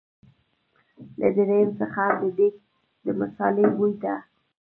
[1.19, 2.53] له دريم څخه هم د دېګ
[3.05, 4.13] د مثالې بوی ته.